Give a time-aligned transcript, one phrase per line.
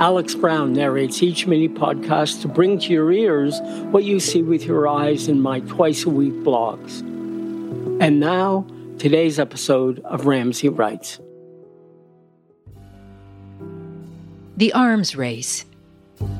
[0.00, 3.58] Alex Brown narrates each mini podcast to bring to your ears
[3.90, 7.00] what you see with your eyes in my twice a week blogs.
[8.00, 8.64] And now,
[8.98, 11.18] today's episode of Ramsay Writes.
[14.56, 15.64] The Arms Race,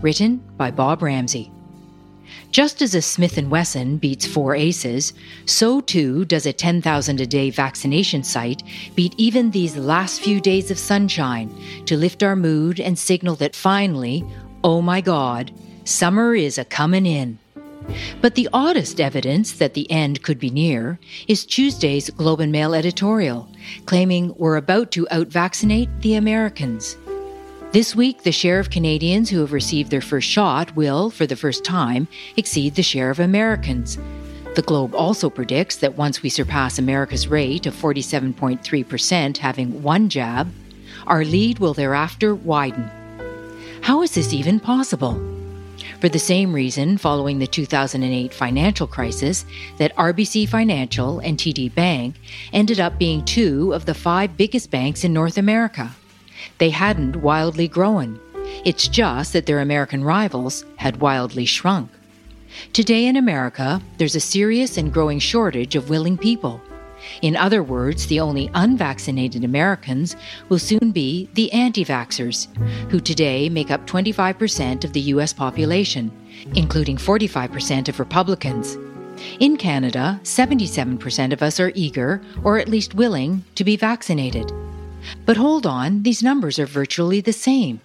[0.00, 1.52] written by Bob Ramsay.
[2.50, 5.12] Just as a Smith & Wesson beats four aces,
[5.46, 8.62] so too does a 10,000 a day vaccination site
[8.94, 11.50] beat even these last few days of sunshine
[11.86, 14.24] to lift our mood and signal that finally,
[14.62, 15.50] oh my god,
[15.84, 17.38] summer is a comin' in.
[18.20, 22.74] But the oddest evidence that the end could be near is Tuesday's Globe and Mail
[22.74, 23.48] editorial,
[23.86, 26.96] claiming we're about to out vaccinate the Americans.
[27.72, 31.36] This week, the share of Canadians who have received their first shot will, for the
[31.36, 32.06] first time,
[32.36, 33.96] exceed the share of Americans.
[34.56, 40.52] The Globe also predicts that once we surpass America's rate of 47.3% having one jab,
[41.06, 42.90] our lead will thereafter widen.
[43.80, 45.14] How is this even possible?
[45.98, 49.46] For the same reason, following the 2008 financial crisis,
[49.78, 52.16] that RBC Financial and TD Bank
[52.52, 55.90] ended up being two of the five biggest banks in North America.
[56.58, 58.20] They hadn't wildly grown.
[58.64, 61.90] It's just that their American rivals had wildly shrunk.
[62.72, 66.60] Today in America, there's a serious and growing shortage of willing people.
[67.22, 70.16] In other words, the only unvaccinated Americans
[70.48, 72.46] will soon be the anti vaxxers,
[72.90, 75.32] who today make up 25% of the U.S.
[75.32, 76.10] population,
[76.54, 78.76] including 45% of Republicans.
[79.40, 84.50] In Canada, 77% of us are eager, or at least willing, to be vaccinated.
[85.24, 87.80] But hold on, these numbers are virtually the same.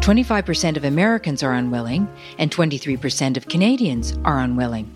[0.00, 4.86] 25% of Americans are unwilling, and 23% of Canadians are unwilling.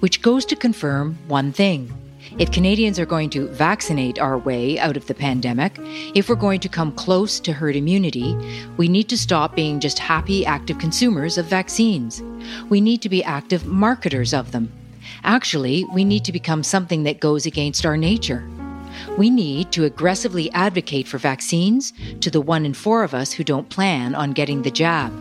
[0.00, 1.92] Which goes to confirm one thing.
[2.38, 5.76] If Canadians are going to vaccinate our way out of the pandemic,
[6.14, 8.36] if we're going to come close to herd immunity,
[8.76, 12.22] we need to stop being just happy, active consumers of vaccines.
[12.68, 14.70] We need to be active marketers of them.
[15.24, 18.48] Actually, we need to become something that goes against our nature.
[19.16, 23.44] We need to aggressively advocate for vaccines to the one in four of us who
[23.44, 25.12] don't plan on getting the jab.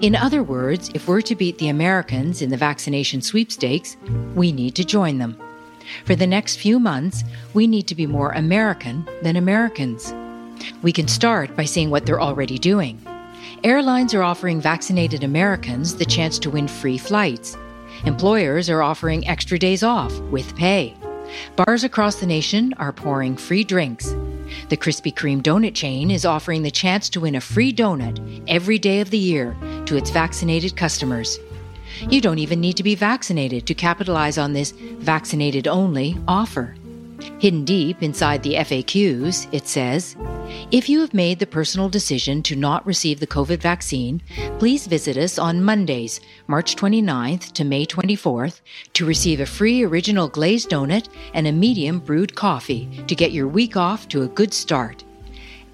[0.00, 3.96] In other words, if we're to beat the Americans in the vaccination sweepstakes,
[4.34, 5.36] we need to join them.
[6.04, 7.24] For the next few months,
[7.54, 10.14] we need to be more American than Americans.
[10.82, 13.00] We can start by seeing what they're already doing.
[13.64, 17.56] Airlines are offering vaccinated Americans the chance to win free flights.
[18.04, 20.94] Employers are offering extra days off with pay.
[21.56, 24.14] Bars across the nation are pouring free drinks.
[24.68, 28.78] The Krispy Kreme donut chain is offering the chance to win a free donut every
[28.78, 31.38] day of the year to its vaccinated customers.
[32.08, 36.74] You don't even need to be vaccinated to capitalize on this vaccinated only offer.
[37.38, 40.16] Hidden deep inside the FAQs, it says
[40.70, 44.22] If you have made the personal decision to not receive the COVID vaccine,
[44.58, 48.60] please visit us on Mondays, March 29th to May 24th,
[48.94, 53.48] to receive a free original glazed donut and a medium brewed coffee to get your
[53.48, 55.04] week off to a good start.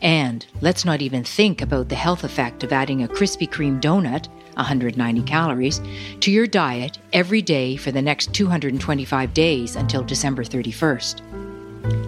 [0.00, 4.28] And let's not even think about the health effect of adding a Krispy Kreme donut
[4.56, 5.80] 190 calories,
[6.20, 11.41] to your diet every day for the next 225 days until December 31st.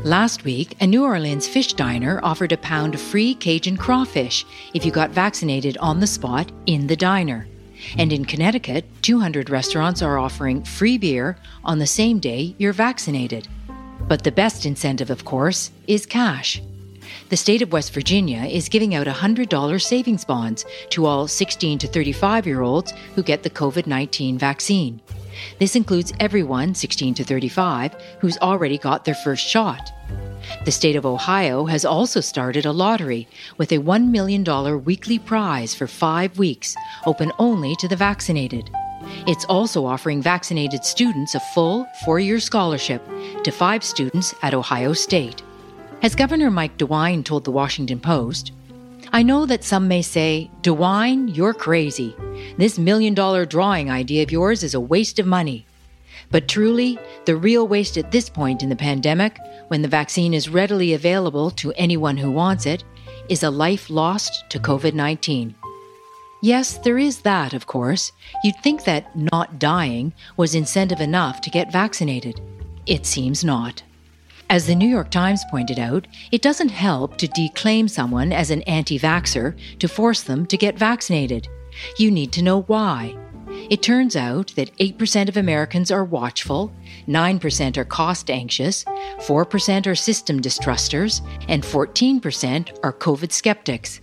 [0.05, 4.45] Last week, a New Orleans fish diner offered a pound of free Cajun crawfish
[4.75, 7.49] if you got vaccinated on the spot in the diner.
[7.97, 13.49] And in Connecticut, 200 restaurants are offering free beer on the same day you're vaccinated.
[14.07, 16.61] But the best incentive, of course, is cash.
[17.31, 21.89] The state of West Virginia is giving out $100 savings bonds to all 16 to
[21.89, 25.01] 35 year olds who get the COVID 19 vaccine.
[25.59, 29.93] This includes everyone 16 to 35 who's already got their first shot.
[30.65, 33.27] The state of Ohio has also started a lottery
[33.57, 34.45] with a $1 million
[34.85, 36.77] weekly prize for five weeks,
[37.07, 38.71] open only to the vaccinated.
[39.27, 43.03] It's also offering vaccinated students a full four year scholarship
[43.43, 45.43] to five students at Ohio State.
[46.03, 48.53] As Governor Mike DeWine told the Washington Post,
[49.13, 52.17] I know that some may say, DeWine, you're crazy.
[52.57, 55.67] This million dollar drawing idea of yours is a waste of money.
[56.31, 60.49] But truly, the real waste at this point in the pandemic, when the vaccine is
[60.49, 62.85] readily available to anyone who wants it,
[63.29, 65.55] is a life lost to COVID 19.
[66.43, 68.13] Yes, there is that, of course.
[68.43, 72.41] You'd think that not dying was incentive enough to get vaccinated.
[72.87, 73.83] It seems not.
[74.51, 78.63] As the New York Times pointed out, it doesn't help to declaim someone as an
[78.63, 81.49] anti vaxxer to force them to get vaccinated.
[81.99, 83.17] You need to know why.
[83.71, 86.73] It turns out that 8% of Americans are watchful,
[87.09, 94.01] 9% are cost anxious, 4% are system distrusters, and 14% are COVID skeptics.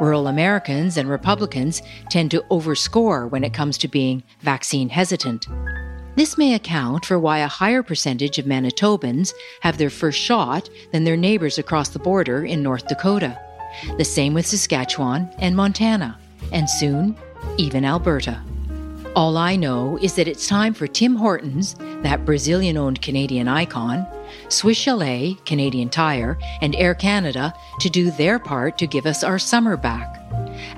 [0.00, 5.46] Rural Americans and Republicans tend to overscore when it comes to being vaccine hesitant.
[6.16, 11.02] This may account for why a higher percentage of Manitobans have their first shot than
[11.02, 13.36] their neighbors across the border in North Dakota.
[13.98, 16.16] The same with Saskatchewan and Montana,
[16.52, 17.16] and soon,
[17.58, 18.40] even Alberta.
[19.16, 24.06] All I know is that it's time for Tim Hortons, that Brazilian owned Canadian icon,
[24.48, 29.38] Swiss Chalet, Canadian Tire, and Air Canada to do their part to give us our
[29.38, 30.20] summer back.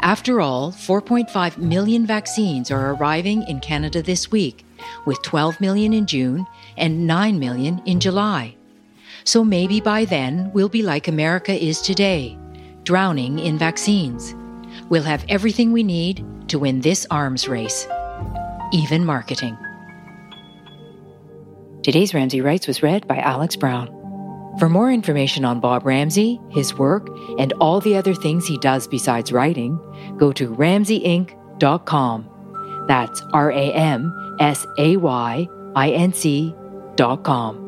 [0.00, 4.65] After all, 4.5 million vaccines are arriving in Canada this week,
[5.04, 6.46] with 12 million in June
[6.76, 8.56] and 9 million in July.
[9.24, 12.38] So maybe by then we'll be like America is today,
[12.84, 14.34] drowning in vaccines.
[14.88, 17.86] We'll have everything we need to win this arms race
[18.72, 19.56] even marketing.
[21.82, 23.92] Today's Ramsay Writes was read by Alex Brown.
[24.58, 28.88] For more information on Bob Ramsay, his work, and all the other things he does
[28.88, 29.78] besides writing,
[30.16, 32.30] go to ramsayinc.com.
[32.86, 37.65] That's R A M S A Y I N C.com.